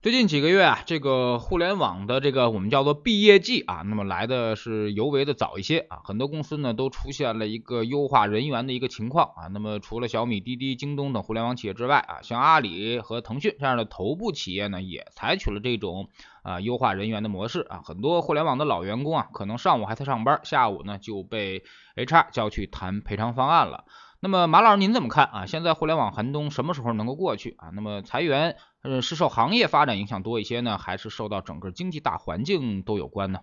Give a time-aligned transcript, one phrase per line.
[0.00, 9.48] 最近几个月啊，这个互联网的这个我们叫做毕业季啊，那么来的是尤为的早一些啊，很多公司呢都出现了一个优化人员的一个情况啊。
[9.50, 16.08] 那么除了小米、滴滴、京东等互联网企业之外啊，像阿里和腾讯这样的头部企业呢，也采取了这种
[16.44, 17.80] 啊优化人员的模式啊。
[17.84, 21.64] 很多互联网的老员工啊，可能上午还在上班，下午呢就被
[21.96, 23.84] HR 叫去谈赔偿方案了。
[24.20, 25.46] 那么马老师您怎么看啊？
[25.46, 27.70] 现在互联网寒冬什么时候能够过去啊？
[27.72, 33.38] 那么裁员呃是受行业发展影响多一些呢，还是受到整个经济大环境都有关呢？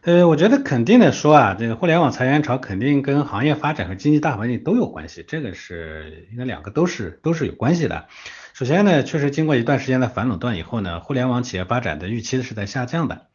[0.00, 8.06] 呃，我觉得肯定的说啊，这个互联网裁员潮肯定跟行业发展和经济大环境都有关系，这个是应该两个都是都是有关系的。
[8.54, 13.26] 首先呢，确实经过一段时间的反垄断以后呢，互联网企业发展的预期是在下降的。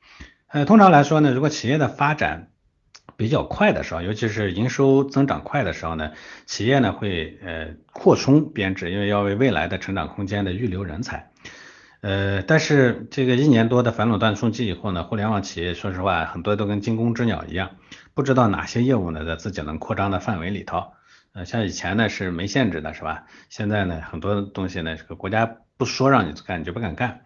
[0.48, 2.50] 呃，通常来说呢，如果企业的发展
[3.20, 6.14] 比较快的时候，尤其是营收增长快的时候呢，
[6.46, 11.30] 企业呢会呃扩充编制，因为要为未来的成长空间的预留人才。
[12.00, 17.72] 呃，但是这个一年多的反垄断冲击以后呢，互联网企业说实话很多都跟惊弓之鸟一样，
[18.14, 20.94] 不知道哪些业务呢在自己能扩张的范围里头。
[21.34, 23.26] 呃，像以前呢是没限制的，是吧？
[23.50, 27.20] 现在呢很多东西呢这个国家不说让你干你就不敢干。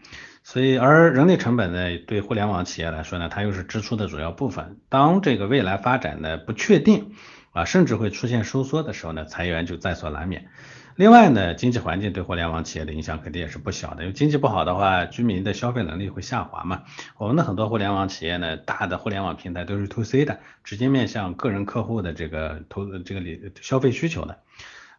[0.43, 4.77] 所以，而人力成本呢，对互联网企业来说呢，它又是支出的主要部分。
[4.89, 7.13] 当这个未来发展的不确定
[7.53, 10.49] 啊，甚至会出现收缩的时候呢，裁员就在所难免。
[10.95, 14.03] 另外呢，经济环境对互联网企业的影响肯定也是不小的。
[14.03, 16.83] 因为经济不好的话，居民的消费能力会下滑嘛。
[17.17, 24.39] 我们的很多互联网企业呢，大的互联网平台都是 to C 的，直接面向个人客户的这个投这个里消费需求的。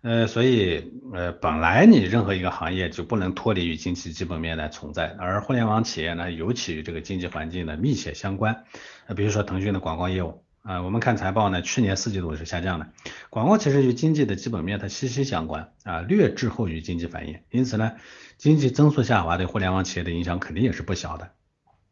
[0.05, 8.64] 呃，所以呃，本来你任何一个行业就不能脱离于经济基本面的存在，而互联网企业呢，尤其与这个经济环境的密切相关。
[9.06, 12.86] 呃，比如说腾讯的广告业务啊，我们看财报呢，去年四季度是下降的。
[13.30, 17.92] 广告其实与经济的基本面它息息相关啊，略滞后于经济反应，因此呢，
[18.36, 21.30] 经济增速下滑对互联网企业的影响肯定也是不小的。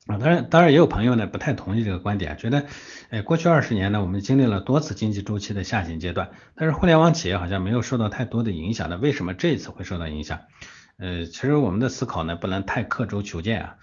[0.07, 2.67] 啊，当然，当然也有朋友呢不太同意这个观点，觉得，
[3.11, 10.41] 哎，过去二十年呢，我们经历了多次经济周期的下行阶段，但是互联网企业好像没有受到太多的影响，那为什么这一次会受到影响？
[10.99, 13.77] 呃，其实我们的思考呢不能太刻舟求剑啊。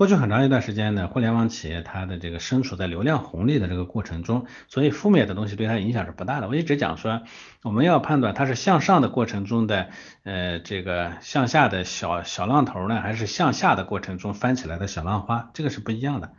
[0.00, 6.48] 过去很长一段时间呢，互联网企业它的这个身处在流量红利的这个过程中，所以负面的东西对它影响是不大的。
[6.48, 7.20] 我一直讲说，
[7.62, 9.90] 我们要判断它是向上的过程中的
[10.22, 16.32] 呃这个向下的小小浪头呢，还是向下的过程中翻起来的小浪花，这个是不一样的。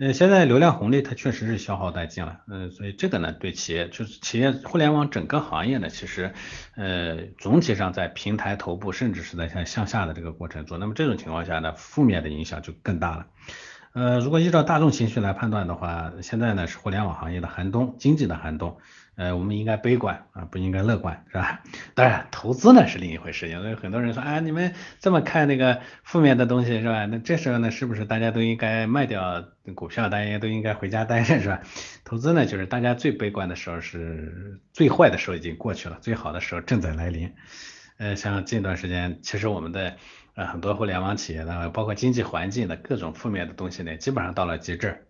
[0.00, 6.32] 呃，现在流量红利它确实是消耗殆尽了，嗯，所以这个呢，对企业就是企业互联网整个行业呢，其实
[6.74, 13.26] 呃总体上在平台头部，甚至是在向向下的这个过程中，那么这种情况下呢，负面的影响就更大了。
[13.92, 18.78] 呃，如果依照大众情绪来判断的话，现在呢是互联网行业的寒冬，经济的寒冬。
[19.20, 21.62] 呃，我们应该悲观啊，不应该乐观，是吧？
[21.94, 23.50] 当然，投资呢是另一回事。
[23.50, 27.04] 因为很多人说，啊，你们这么看那个负面的东西，是吧？
[27.04, 29.44] 那这时候呢，是不是大家都应该卖掉
[29.74, 31.60] 股票，大家都应该回家待着，是吧？
[32.02, 37.34] 投资呢，就是大家最悲观的时候是最坏的时候已经过去了，最好的时候正在来临。
[37.98, 39.96] 呃，像近段时间，其实我们的
[40.34, 45.09] 呃很多互联网企业呢，包括经济环境的各种负面的东西呢，基本上到了极致。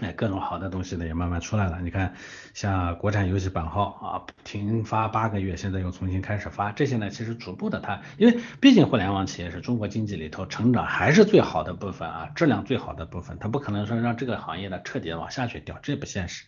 [0.00, 1.80] 哎，各种好的东西呢也慢慢出来了。
[1.80, 2.12] 你看，
[2.52, 16.44] 像国产游戏版号啊，停发八个月，现在又重新开始发，这些呢其实逐步的它，因为毕竟互联网企业是中国经济里头成长还是最好的部分啊，质量最好的部分，它不可能说让这个行业呢彻底的往下去掉，这不现实。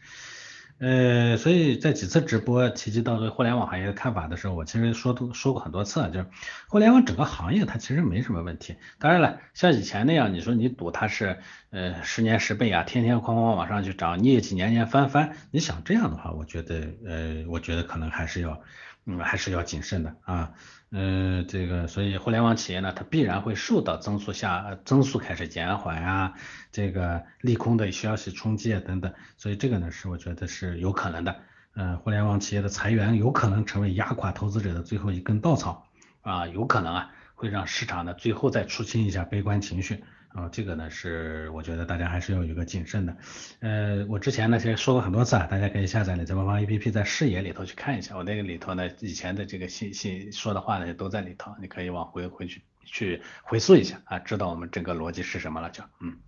[0.79, 6.27] 呃，所以在几次直播提及到对互联网行业的看法的时候，我其实说都说过很多次，就是
[6.69, 8.77] 互联网整个行业它其实没什么问题。
[8.99, 11.39] 当然了，像以前那样，你说你赌它是
[11.71, 18.61] 呃十年十倍啊，天天哐哐往上去涨，业绩年年翻番，你想这样的话，我觉得呃，我觉得可能还是要
[19.07, 20.53] 嗯还是要谨慎的啊。
[20.91, 26.35] 嗯，这个，所以互联网企业呢，它必然会受到增速下增速开始减缓啊，
[26.71, 31.37] 这个利空的消息冲击啊等等，所以这个呢是我觉得是有可能的。
[31.75, 35.87] 嗯，互联网企业的裁员有可能成为压垮投资者的最后一根稻草
[36.23, 40.05] 啊，有可能啊会让市场呢最后再出清一下悲观情绪。
[40.37, 43.17] 啊，这个呢是我觉得大家还是要有个谨慎的。
[43.61, 48.15] 呃，我之前呢其实说过很多次啊，大家可以下载理财魔方 APP，在视野里头去看一下。
[48.17, 56.19] 我那个里头呢，以前的这个信息说的话呢都在里头，你可以往回回去去回溯一下啊，知道我们整个逻辑是什么了就嗯。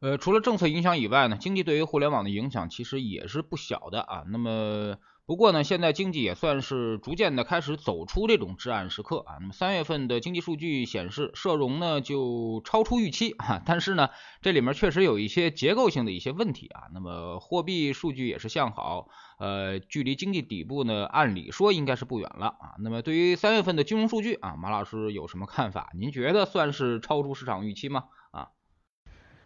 [0.00, 4.22] 呃，除了政策影响以外呢，经济对于互联网的影响其实也是不小的啊。
[4.28, 4.98] 那么
[5.28, 9.36] 不过呢，现在经济也算是逐渐的开始走出这种至暗时刻啊。
[9.40, 14.08] 那么三月份的经济数据显示，社融呢就超出预期啊，但是呢，
[14.40, 16.84] 这里面确实有一些结构性的一些问题啊。
[16.94, 19.08] 那么货币数据也是向好，
[19.38, 22.80] 呃，距离经济底部呢，按理说应该是不远了啊。
[22.82, 25.90] 那么对于三月份的金融数据啊，马老师有什么看法？
[25.94, 28.04] 您觉得算是超出市场预期吗？
[28.30, 28.48] 啊？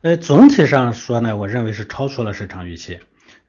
[0.02, 3.00] 呃，总体上说呢，我认为是超出了市场预期。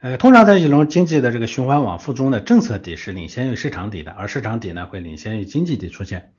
[0.03, 6.33] 呃，通常在一轮经济的这个循环往复中呢政策底是领先于市场底的，而市场底呢会领先于经济底出现。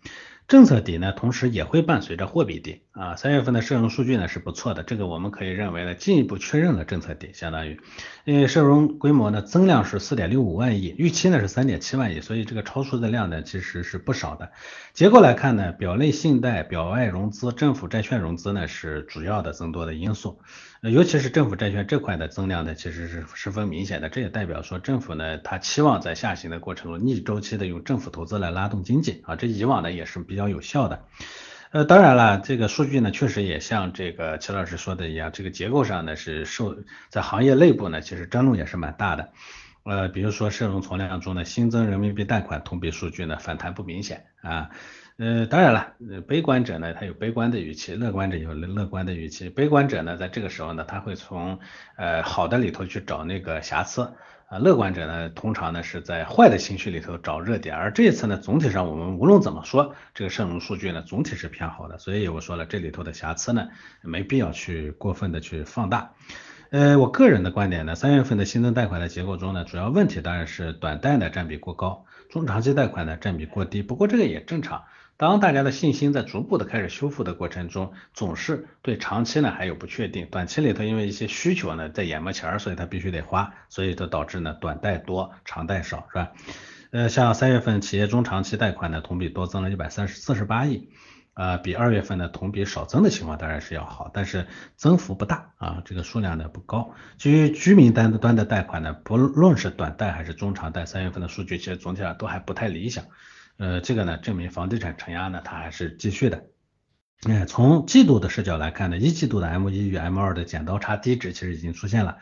[0.47, 3.17] 政策底呢，同时也会伴随着货币底啊。
[3.17, 7.81] 三月份的社融数据呢是不错的，这个我们可以认为呢进一步确认了政策底，相当于
[8.27, 14.53] 因为社融规模呢增量是四点六五万亿，预期呢是三点七万亿，所以这个超出的量呢其实是不少的。
[14.93, 20.43] 结构来看呢，表内信贷、表外融资、政府债券融资呢是主要的增多的因素。
[20.91, 24.11] 尤其是政府债券这块的增量呢，其实是十分明显的。
[24.11, 31.05] 这也代表说政府呢，它期望在下行的过程中逆周期的用政府投资来拉动经济啊，这以往呢也是比较有效的。
[31.71, 36.77] 呃，当然了，这个数据呢确实也像这个齐老师说的一样，这个结构上呢是受
[37.09, 39.31] 在行业内部呢，其实争论也是蛮大的。
[39.85, 44.71] 呃，比如说社融存量中的新增人民币贷款同比数据呢反弹不明显啊。
[45.17, 49.49] 呃，当然了，呃悲观者呢，他有悲观的语气；乐观者有乐观的语气。
[49.49, 51.61] 悲观者呢，在这个时候呢，他会从
[51.97, 54.13] 呃好的里头去找那个瑕疵
[54.49, 57.77] 啊；乐观者呢，通常呢是在坏的情绪里头找热点。
[57.77, 61.97] 而这一次呢，总体上我们无论怎么说，这个社融数据呢，总体是偏好的。
[61.99, 63.69] 所以我说了，这里头的瑕疵呢，
[64.03, 66.11] 没必要去过分的去放大。
[66.71, 73.81] 呃，我个人的观点呢，三月份的新增贷款的结构中呢，主要问题当然是短贷呢占比过高，中长期贷款呢占比过低。
[73.81, 74.83] 不过这个也正常。
[75.17, 86.33] 当大家的信心在逐步的开始修复的过程中，总是对长期呢还有不确定，短期里头因为一些需求呢在眼巴前儿，所以它必须得花，所以就导致呢短贷多，长贷少，是吧？
[86.91, 90.89] 呃，像三月份企业中长期贷款呢同比多增了一百三十四十八亿，
[91.35, 96.93] 呃，比二月份呢同比少增的情况当然是要好，但是增幅不大啊，这个数量呢不高。
[97.19, 103.05] 基于居民端端的贷款呢，不论是短贷还是中长贷，三月份的数据其实总体上都还不太理想。
[103.57, 106.45] 呃，这个呢，证明房地产承压呢，它还是继续的。
[107.29, 112.19] 哎，从季度的视角来看呢，一季度的 M 一与 M 二的剪刀差低值其实已经出现了。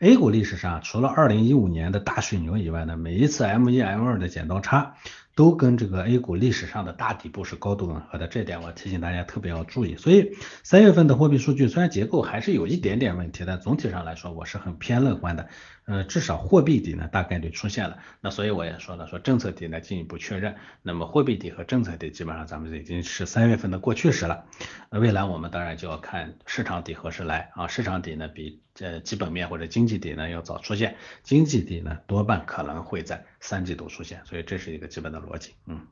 [0.00, 4.94] A 股历史上除了二零一五年的大水牛以外呢，每一次 M 一 M 二的剪刀差。
[5.34, 9.94] 都跟这个 A 股历史上的大底部是高度吻合的，这点我提醒大家特别要注意。
[9.94, 15.46] 所以三月份的货币数据虽然结构还是有一点点问题，但总体上来说我是很偏乐观的。
[15.86, 17.98] 呃，至少货币底呢大概率出现了。
[18.20, 20.56] 那所以我也说了，说政策底呢进一步确认。
[20.82, 24.46] 那么货币底和政策底基本上咱们已经是三月份的过去时了。
[24.90, 27.68] 那未来我们当然就要看市场底何时来啊？
[27.68, 28.62] 市场底呢比。
[28.78, 35.86] 这基本面或者经济底呢要早出现，经济底呢多半可能会在三季度出现，所以这是一个基本的逻辑，嗯。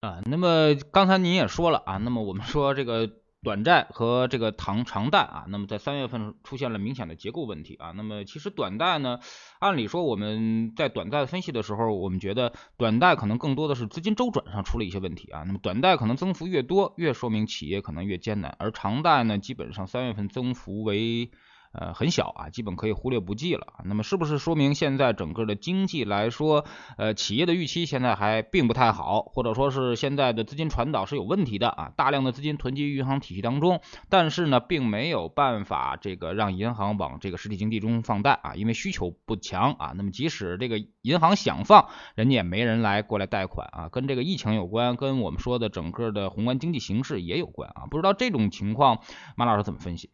[0.00, 3.08] 啊，那么刚才您也说了啊，那么我们说这个。
[3.48, 7.94] 短债和这个长长贷啊，那么在三月份出现了明显的结构问题啊。
[7.96, 9.20] 那么其实短贷呢，
[9.58, 15.44] 按理说我们在短债分析的时候，我们觉得短贷可能更多的是资金周转上出了一些问题啊。
[15.46, 21.30] 那么短贷可能增幅越多，越说明企业可能越艰难，而长贷呢，基本上三月份增幅为。
[21.72, 23.66] 呃，很小啊，基本可以忽略不计了。
[23.84, 26.64] 那么是不是说明现在整个的经济来说，
[26.96, 31.92] 呃，企业的预期现在还并不太好，或者说是现在的资金传导是有问题的啊？
[31.96, 39.92] 大量的资金囤积于银行体系当中，但是呢，并没有办法这个让银行往这个实体经济中放贷啊，因为需求不强啊。
[39.94, 47.86] 那么即使这个银行想放，人家也没人来过来贷款啊，跟这个疫情有关，跟我们说的整个的宏观经济形势也有关啊。
[47.90, 49.00] 不知道这种情况，
[49.36, 50.10] 马老师怎么分析？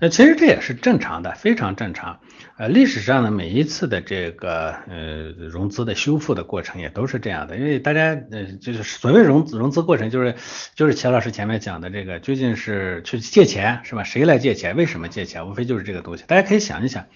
[0.00, 2.18] 那其实这也是正常的，非常正常。
[2.56, 10.34] 呃，历史上呢，每一次的这个呃融资的修复的过程也都是这样的，因为大家呃就是所谓融资融资过程就是
[10.74, 14.02] 就是钱老师前面讲的这个究竟是去借钱是吧？
[14.02, 14.76] 谁来借钱？
[14.76, 15.48] 为什么借钱？
[15.48, 16.24] 无非就是这个东西。
[16.26, 17.06] 大家可以想一想。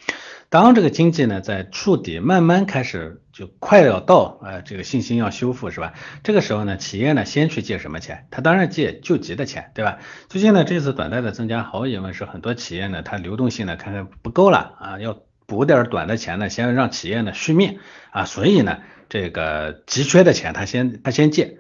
[0.50, 5.92] 当这个经济呢在触底，慢慢开始就快要到，呃，这个信心要修复是吧？
[6.24, 8.26] 这个时候呢，企业呢先去借什么钱？
[8.30, 9.98] 他当然借救急的钱，对吧？
[10.30, 17.78] 最近呢这次短贷的增加，毫无疑问是很多企业呢它流动性呢看看不够了啊，要补点短的钱呢，先让企业呢续命
[18.10, 18.78] 啊，所以呢
[19.10, 21.58] 这个急缺的钱他先他先借。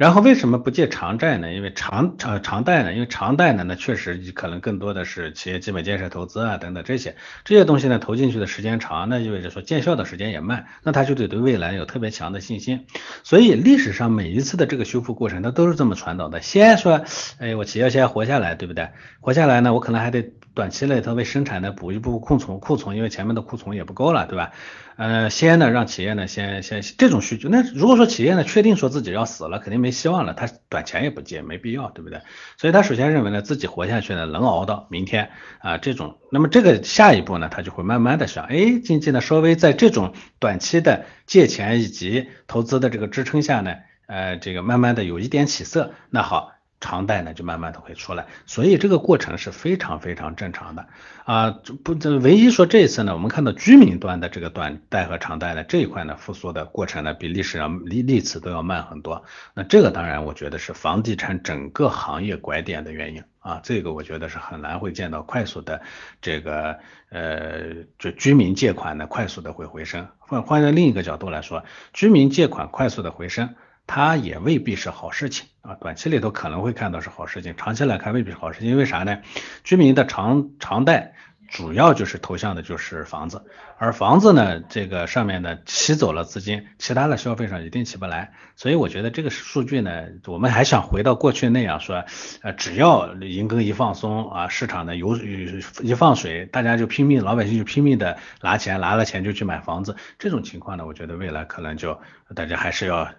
[0.00, 1.52] 然后为什么不借长债呢？
[1.52, 2.94] 因为长长长贷呢？
[2.94, 12.86] 因为长贷呢，那确实可能更多的是企业基本建设投资啊等等这些这些东西呢，投进去的时间长，那意味着说见效的时间也慢，那他就得对未来有特别强的信心。
[13.24, 17.04] 所以历史上每一次的这个修复过程，它都是这么传导的：先说，
[17.38, 18.88] 哎，我企业先活下来，对不对？
[19.20, 24.52] 活下来呢，我可能还得短期内头为生产的补一部分库存库存，因为前面的库存也不够了，对吧？
[24.96, 32.20] 呃，先呢让企业呢先先这种需求，那如果说企业呢确定说自己要死了，肯定没希望了，他短钱也不借，没必要，对不对？
[32.58, 35.30] 所以他首先认为呢自己活下去呢能熬到明天
[35.60, 43.76] 啊这种，那么这个下一步呢他就会慢慢的想，哎，经济呢稍微在这种短期的借钱以及投资的这个支撑下呢，
[44.06, 46.52] 呃，这个慢慢的有一点起色，那好。
[46.80, 50.86] 长贷呢就慢慢的会出来，所以这个过程是非常非常正常的。
[51.24, 63.22] 啊，不，这唯一说这一次呢，我们看到居民端的这个短贷和长贷呢这一块呢复苏的过程呢比历史上历历次都要慢很多，那这个当然我觉得是房地产整个行业拐点的原因。
[63.40, 65.80] 啊，这个我觉得是很难会见到快速的
[66.20, 73.54] 这个呃就居民借款呢快速的会回升，换换在另一个角度来说，居民借款快速的回升。
[73.92, 79.18] 它也未必是好事情啊，短期里头可能会看到是好事情，长期来看未必是好事情，因为啥呢？
[79.64, 81.12] 居民的长长贷。
[81.50, 83.44] 主要就是投向的就是房子，
[83.76, 92.04] 而房子呢，这个上面呢吸走了资金，其他的消费上一定起不来，所以我觉得这个数据呢，我们还想回到过去那样说，
[92.42, 102.00] 呃，只要银根一放松啊，市场呢有一放水，大家就拼命，老百姓就拼命的拿钱，拿了钱就去买房子，这种情况呢，我觉得未来可能就
[102.36, 103.12] 大家还是要，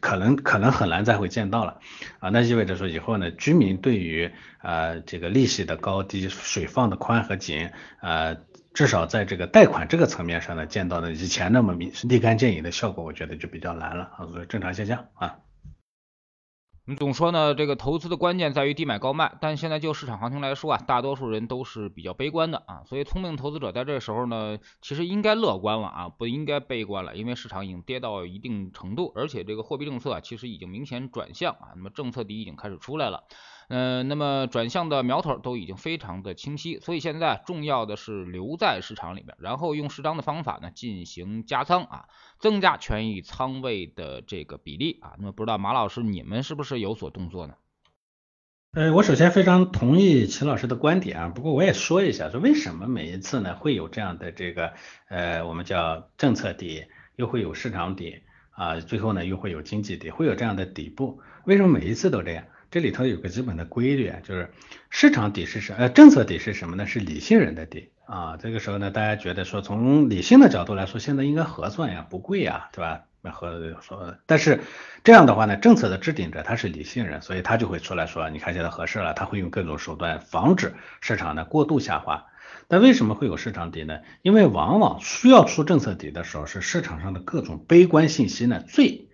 [0.00, 1.78] 可能可能很难再会见到了。
[2.20, 4.30] 啊，那意味着说以后呢，居民对于
[4.64, 7.70] 呃这个利息的高低，水放的宽和紧。
[8.00, 8.34] 呃，
[8.74, 15.36] 至少在这个贷款这个层面上呢，见到的以前那么明立竿见影的效果，我觉得就比较难了啊，所以正常现象啊。
[16.86, 33.24] 我们总说呢，这个投资的关键在于低买高卖，但现在就市场行情来说啊，大多数人都是比较悲观的啊，所以聪明投资者在这时候呢，其实应该乐观了啊，不应该悲观了，因为市场已经跌到一定程度，而且这个货币政策啊，其实已经明显转向啊，那么政策底已经开始出来了。
[33.68, 42.04] 嗯，那么转向的苗头都已经非常的清晰，所以现在重要的是留在市场里面，然后用适当的方法呢进行加仓啊，
[42.38, 45.14] 增加权益仓位的这个比例啊。
[45.18, 47.54] 那么不知道马老师你们是不是有所动作呢？
[48.72, 54.74] 呃，我首先非常同意秦老师的观点啊，不过我也说一下，说为什么每一次呢会有这样的这个
[55.08, 56.84] 呃我们叫政策底，
[57.16, 62.44] 又会有市场底啊，最后呢又会有经济底，会有这样的底部，为什么每一次都这样？
[62.74, 64.50] 这里头有个基本的规律啊，就是
[64.90, 66.88] 市场底是什呃政策底是什么呢？
[66.88, 68.36] 是理性人的底啊。
[68.36, 73.02] 这个时候呢，大家觉得说从理性的角度来说，现在应该合算呀，不贵呀，对吧？
[73.30, 74.60] 和说，但是
[75.04, 82.26] 这样的话呢，政策的制定者他是理性人，所以他就会出来说，你看现在合适了，他会用各种手段防止市场呢过度下滑。
[82.66, 84.00] 但为什么会有市场底呢？
[84.22, 89.10] 因为往往需要出政策底的时候，是市场上的各种悲观信息呢最。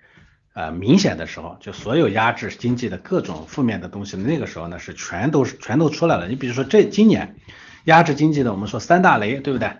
[0.52, 6.26] 呃，明显的时候，就所有压制经济的各种负面的东西，那个时候呢是全都是全都出来了。
[6.26, 7.36] 你比如说这今年
[7.84, 9.70] 压制经济的，我们说三大雷，对不对？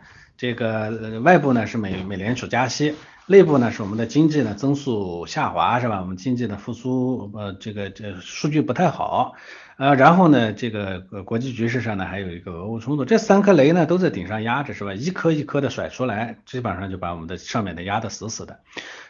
[0.40, 2.94] 这个外部呢是美美联储加息，
[3.26, 6.00] 内部呢是我们的经济呢增速下滑，是吧？
[6.00, 9.34] 我们经济的复苏呃这个这数据不太好。
[9.76, 14.94] 呃，然后呢，这个国际局势上呢，还有一个俄乌冲突，这三颗雷呢都在顶上压着，是吧？
[14.94, 18.60] 一颗一颗的甩出来，基本上就把我们的上面的压得死死的。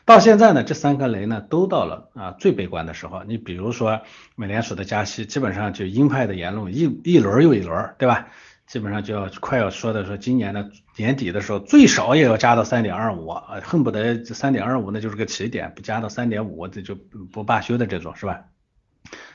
[0.04, 3.22] 到现在呢，这三颗雷呢都到了啊最悲观的时候。
[3.28, 4.00] 你比如说
[4.34, 8.26] 美联储的加息，基本上就鹰派的言论一一轮又一轮，对吧？
[8.70, 13.32] 基本上就要快要说的说今年的年底的时候，最少也要加到三点二五，
[13.64, 18.44] 恨不得三点二五那就是个起点，不加到三点五这就不罢休的这种，是吧？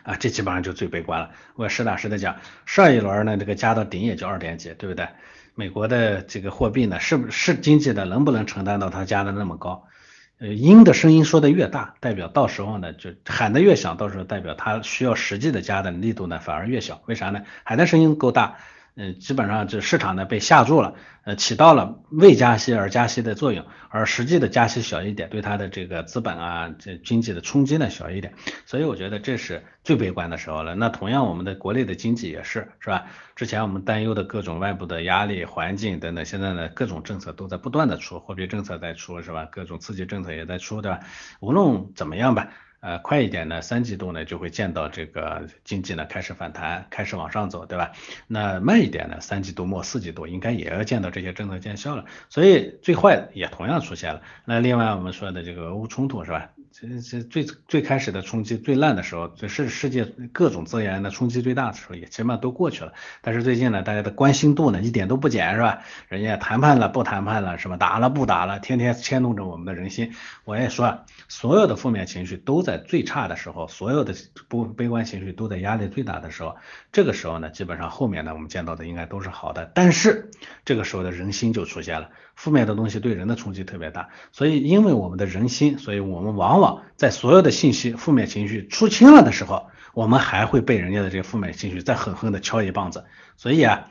[0.04, 1.32] 啊，这基本上就最悲观了。
[1.56, 5.06] 我实打实的讲，上一轮呢，这个加到顶也就二点几，对不对？
[5.54, 9.86] 美国的这个货币呢，是不是经济的能不能承担到它加的那么高？
[10.40, 17.02] 呃，鹰的声音说的越大，代表到时候呢，就喊的越响，到时候代表它需要实际的加的力度呢，反而越小。
[17.06, 17.42] 为啥呢？
[17.66, 18.56] 喊的声音够大。
[18.98, 28.34] 嗯，基本上这市场呢被吓住了，呃，起到了未加息而加息的作用，而实际的加息小一点，对它的这个资本啊，这经济的冲击呢小一点，
[28.66, 30.76] 所以我觉得这是最悲观的时候了。
[30.76, 33.06] 那同样，我们的国内的经济也是，是吧？
[33.36, 39.46] 之前我们担忧的各种外部的压力环境等等，现在呢各种政策都在不断的出，货币政策在出，是吧？
[39.52, 41.02] 各种刺激政策也在出，对吧？
[41.42, 42.48] 无论怎么样吧。
[42.86, 47.94] 呃，快一点呢，三季度呢就会见到这个经济呢开始反弹，开始往上走，对吧？
[48.28, 52.06] 那慢一点呢，三季度末四季度应该也要见到这些政策见效了。
[52.30, 54.22] 所以最坏的也同样出现了。
[54.46, 56.52] 那另外我们说的这个俄乌冲突是吧？
[56.78, 60.04] 这这最最开始的冲击最烂的时候，这是世界
[60.34, 62.92] 各种资源的冲击最大的时候，也起码都过去了。
[63.22, 65.84] 但是最近呢，大家的关心度呢一点都不减，是吧？
[66.10, 67.78] 人家谈判了不谈判了，是吧？
[67.78, 70.16] 打了不打了，天天牵动着我们的人心。
[70.44, 74.14] 我也说，所有的负面情绪都在最差的时候，所有的
[74.50, 76.58] 不悲观情绪都在压力最大的时候，
[76.92, 79.72] 这个时候呢，基本上后面呢我们见到的应该都是好的。
[79.74, 80.30] 但是
[80.66, 82.10] 这个时候的人心就出现了。
[82.36, 93.06] 负面的东西对人的冲击特别大，所以因为我们的人心，所以我们往往在所有的信息、负面情绪出清了的时候，我们还会被人家的这个负面情绪再狠狠的敲一棒子。
[93.38, 93.88] 所以啊，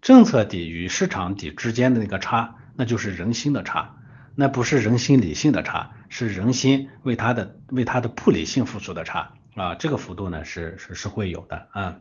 [0.00, 3.96] 政策底与市场底之间的那个差，那就是人心的差，
[4.36, 11.96] 那不是人心理性的差，是人心为他的为他的不理性付出的差啊，这个幅度呢是是是会有的啊，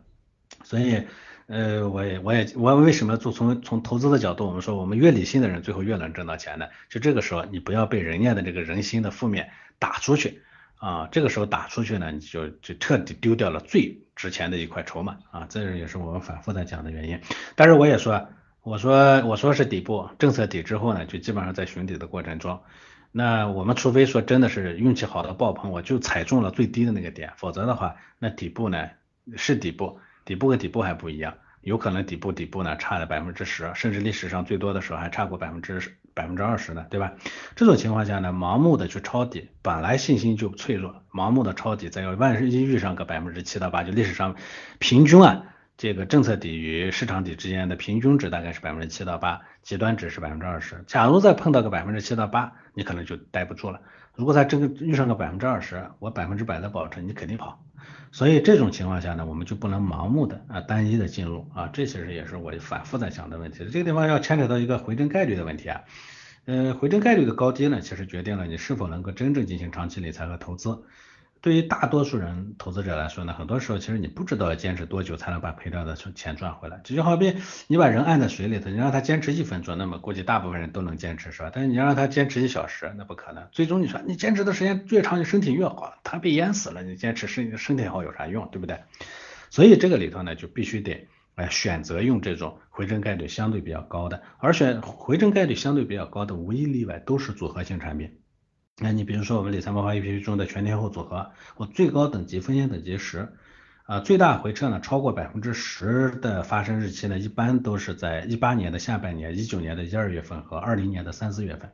[0.63, 1.03] 所以。
[1.47, 6.65] 呃，我也我也我为什么做从从投资的角度，我们说我们越理性的人最后越能挣到钱呢？
[6.89, 9.49] 就这个时候你不要被人家的这个人心的负面
[9.79, 10.41] 打出去
[10.75, 17.21] 啊，这个时候打出去呢，你就就彻底丢掉了最值钱的一块筹码啊，这也是我们反复在讲的原因。
[17.55, 18.27] 但是我也说，
[18.61, 22.59] 我说我说是底部政策底之后呢，就基本上在寻底的过程中，
[23.13, 28.89] 那我们除非说真的是运气好的爆棚，我就踩中了最低的那个点，否则的话，那底部呢
[29.37, 30.01] 是底部。
[30.27, 37.13] 底部和底部还不一样，有可能底部底部呢差了百分之十，甚至历史上最多的时候还差过百分之百分之二十呢，对吧？
[37.55, 44.35] 这种情况下呢，盲目的去抄底，本来信心就脆弱，盲目的抄底，再要万一遇上个百分之七到八，就历史上
[44.79, 45.45] 平均啊，
[45.77, 50.83] 这个政策底与市场底之间的平均值大概是百分之七到八，极端值是百分之二十。
[50.87, 53.79] 假如再碰到个百分之七到八，你可能就待不住了。
[54.13, 57.63] 如果在这个遇上个百分之二十，我百分之百的保证，你肯定跑。
[58.11, 63.59] 所以这种情况下呢，我们就不能盲目的啊单一的进入啊，这其实也是我反复在想的问题。
[63.71, 65.81] 这个地方要牵扯到一个回正概率的问题啊，
[66.45, 70.83] 呃，回正概率的高低呢，其实决定了你是否能够真正进行长期理财和投资。
[71.41, 76.81] 对于大多数人投资者来说呢，很多时候其实你不知道要坚持多久才能把赔掉的钱赚回来。
[76.83, 77.35] 这就好比
[77.67, 81.51] 你把人按在水里头，你让他坚持一分钟，那么估计大部分人都能坚持，是吧？
[81.53, 83.47] 但是你让他坚持一小时，那不可能。
[83.51, 85.93] 最终你说你坚持的时间越长，你身体越好。
[86.03, 88.79] 他被淹死了，你坚持身身体好有啥用，对不对？
[89.49, 98.17] 所以这个里头呢，就必须得哎选择用这种回正概率相对比较高的，而选回正概率相对比较高的无一例外都是组合性产品。
[98.79, 103.33] 那你比如说我们理财魔法 A P P 中的全天候组合，我最高等级风险等级十，
[103.85, 111.71] 啊，最大回撤呢超过百分之十的发生日期呢，一般都是在一八年的下半年、一九年的一二月份和二零年的三四月份，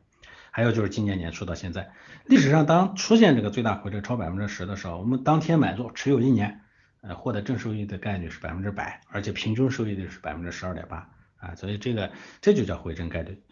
[0.50, 1.92] 还有就是今年年初到现在，
[2.24, 6.62] 历史上当出现这个最大回撤超百分之十的时候，我们当天买入持有一年，
[7.02, 13.42] 呃，获得正收益的概率是百分之百，而且平均收益率是百分之十二点八，啊，所以这个这就叫回正概率。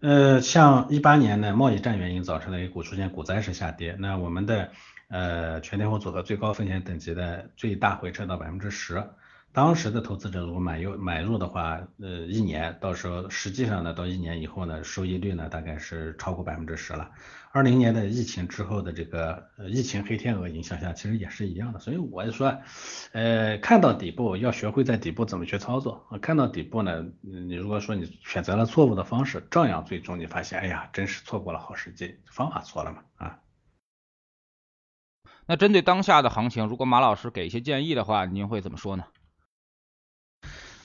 [0.00, 4.70] 呃，像一八年呢，贸易战原因造成的 A 股出现股灾式下跌，那我们的
[5.08, 9.02] 呃全天候组合最高风险等级的最大回撤到百分之十。
[9.52, 17.10] 当时的投资者如果买入买入的话，呃，一年到时候实际上呢，到一年以后呢，收益率呢大概是超过百分之十了。
[17.50, 21.80] 二零年的疫情之后的这个呃疫情黑天鹅影响下，其实也是一样的。
[21.80, 22.56] 所以我就说，
[23.10, 26.06] 呃，看到底部要学会在底部怎么去操作。
[26.22, 33.40] 看到底部呢，你如果说你选择了错误的方式，照样最终你发现，哎呀，真是错过了好时机，方法错了嘛啊。
[35.46, 39.02] 那针对当下的行情，如果马老师给一些建议的话，您会怎么说呢？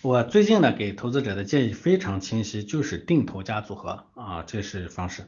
[0.06, 5.24] 我最近呢给投资者的建议非常清晰，就是定投加组合啊，这是方式。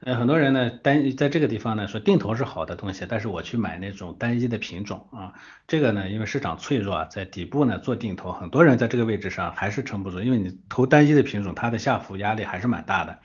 [0.00, 5.34] 呃，很多人呢单在这个地方呢说定投是好的东西，但是我去买那种单一的品种啊，
[5.68, 13.18] 这个呢因为市场脆弱啊，在底部呢做定投，很多人在这个位置上还是撑不住，因为你投单一的品种，它的下浮压力还是蛮大的。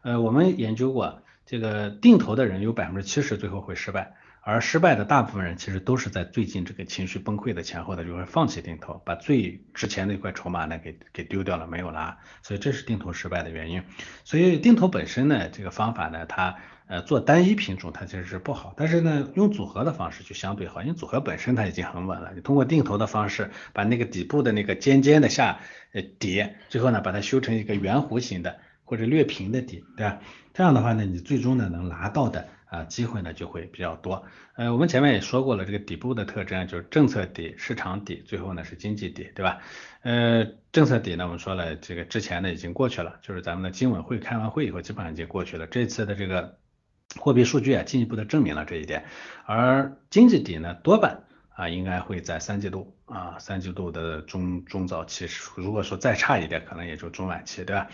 [0.00, 4.14] 呃，我们研究过，这个定投的人有百分之七十最后会失败。
[4.48, 13.82] 而失败的大部分人其实都是在最近这个情绪崩溃的前后的，就会放弃定投，把最值钱的一块筹码呢给给丢掉了，没有了，所以这是定投失败的原因。
[14.22, 16.54] 所以定投本身呢，这个方法呢，它
[16.86, 25.58] 呃做单一品种它其实是不好，但是呢用组合的方式就相对好，因为组合本身它已经很稳了，你通过定投的方式把那个底部的那个尖尖的下
[25.92, 30.20] 呃底，最后呢把它修成一个圆弧形的或者略平的底，对吧？
[30.54, 32.46] 这样的话呢，你最终呢能拿到的。
[32.66, 34.24] 啊，机会呢就会比较多。
[34.54, 39.60] 呃，我们前面也说过了，这个底部的特征就是政策底、市场底，最后呢是经济底，对吧？
[40.02, 45.66] 呃，政策底呢，我们说了，这个之前呢已经过去了，就是咱们的金委会开完会以后，基本上已经过去了。
[45.66, 46.58] 这次的这个
[47.18, 49.04] 货币数据啊，进一步的证明了这一点。
[49.44, 51.22] 而经济底呢，多半。
[51.58, 57.88] 啊，应该会在三季度啊，三季度的中中早期，如果说再差一点，可能也就中晚期，对吧？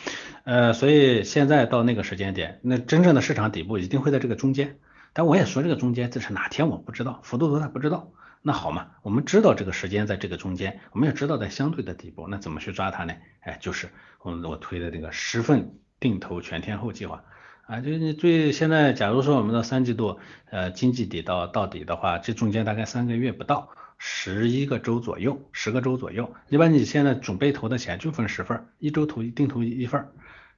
[0.44, 4.78] 呃，所以现在到那个时间点，那真正的市场底部一定会在这个中间，
[5.12, 8.10] 但我也说这个中间这是哪天我不知道，幅度多大不知道。
[8.40, 13.14] 那好嘛，我们知道这个时间在这个中间，我们也知道在相对的底部，那怎么去抓它呢？
[13.40, 13.90] 哎，就是
[14.22, 17.22] 我我推的这个十份定投全天候计划
[17.66, 20.18] 啊，就是你最现在假如说我们的三季度
[20.50, 23.68] 呃经济底到到底的话，这中间大概三个月不到，
[24.04, 30.08] 十一个周左右，十个周左右，一般你现在准备投的钱就分十份，一周投定投一份。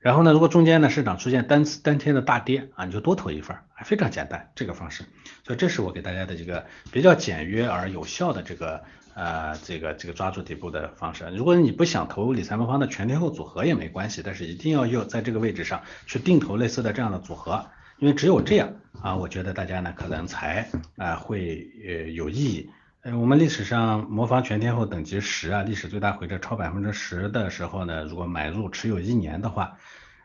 [0.00, 3.54] 然后呢，如果中间呢市场出现单次单天的大跌啊，你就多投一份，
[3.84, 5.04] 非常简单这个方式。
[5.44, 11.26] 所以这是我给大家的这个比较简约而有效的这个呃这个这个抓住底部的方式。
[11.36, 17.66] 如果你不想投理财魔方的全天候组合也没关系，但是一定要要在这个位置上去定投类似的这样的组合，
[17.98, 22.70] 因为只有这样啊，我觉得大家呢可能才啊会呃有意义。
[23.04, 29.76] 呃，我们历史上魔方全天候等级十啊，历史最大回撤超百分之十的时候呢，如果买入持有一年的话，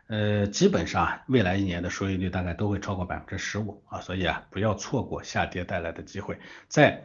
[0.08, 6.39] 呃，基本上未来一年的收益率大概都会超过百分之十五啊，所以啊，不要错过下跌带来的机会，
[6.70, 7.04] 在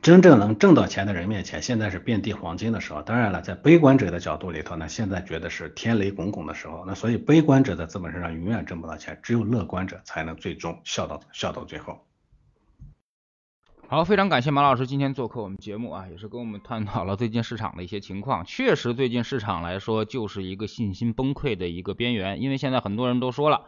[0.00, 3.02] 真正能挣到钱的人面前，现在是遍地黄金的时候。
[3.02, 6.82] 当然了，在悲观者的角度里头呢，现在觉得是天雷滚滚的时候。
[6.86, 12.06] 那所以悲观者在资本市场永远挣不到钱，只有乐观者才能最终笑到笑到最后。
[13.88, 18.44] 好，非常感谢马老师今天做客我们节目啊，也是跟我们探讨了最近市场的一些情况。
[18.44, 23.62] 确实，最近市场来说就是一个信心崩溃的一个边缘，因为现在很多人都说了。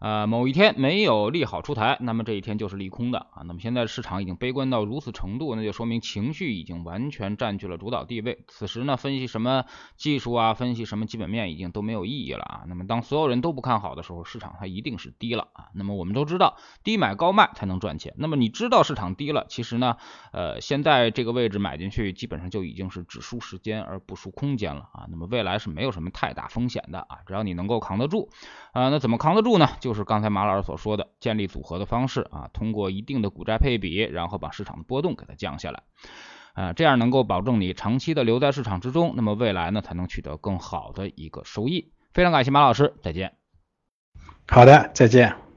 [0.00, 3.42] 呃，某一天没有利好出台，那么这一天就是利空的啊。
[3.44, 8.44] 那么现在市场已经悲观到如此程度，那就说明情绪已经完全占据了主导地位。
[8.46, 9.64] 此时呢，分析什么
[9.96, 12.62] 技术啊，分析什么基本面已经都没有意义了啊。
[12.68, 15.66] 那么当所有人都不看好的时候，市场它一定是低了啊。
[15.74, 18.14] 那么我们都知道，低买高卖才能赚钱。
[18.18, 19.96] 那么你知道市场低了，其实呢，
[20.32, 25.06] 呃，现在这个位置买进去，基本上就已经是只输时间而不输空间了啊。
[25.10, 28.30] 那么未来是没有什么太大风险的啊，只要你能够扛得住
[28.72, 28.90] 啊。
[28.90, 29.68] 那怎么扛得住呢？
[29.80, 35.82] 就就是刚才马老师所说的建立组合的方式啊，通过一定的股债配比，然后把市场的波动给它降下来，
[36.52, 41.90] 啊，这样能够保证你长期的留在市场之中，那么未来呢才能取得更好的一个收益。
[42.12, 43.32] 非常感谢马老师，再见。
[44.46, 45.47] 好的，再见。